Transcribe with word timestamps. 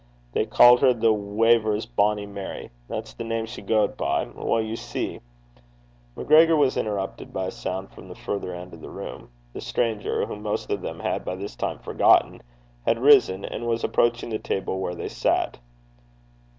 They 0.31 0.47
ca'd 0.47 0.79
her 0.79 0.95
the 0.95 1.13
weyver's 1.13 1.85
bonny 1.85 2.25
Mary 2.25 2.71
that's 2.87 3.13
the 3.13 3.23
name 3.23 3.45
she 3.45 3.61
gaed 3.61 3.97
by. 3.97 4.25
Weel, 4.25 4.59
ye 4.63 4.75
see' 4.75 5.19
MacGregor 6.15 6.55
was 6.55 6.75
interrupted 6.75 7.31
by 7.31 7.45
a 7.45 7.51
sound 7.51 7.91
from 7.91 8.07
the 8.07 8.15
further 8.15 8.51
end 8.51 8.73
of 8.73 8.81
the 8.81 8.89
room. 8.89 9.29
The 9.53 9.61
stranger, 9.61 10.25
whom 10.25 10.41
most 10.41 10.71
of 10.71 10.81
them 10.81 11.01
had 11.01 11.23
by 11.23 11.35
this 11.35 11.55
time 11.55 11.77
forgotten, 11.77 12.41
had 12.83 12.97
risen, 12.97 13.45
and 13.45 13.67
was 13.67 13.83
approaching 13.83 14.31
the 14.31 14.39
table 14.39 14.79
where 14.79 14.95
they 14.95 15.07
sat. 15.07 15.59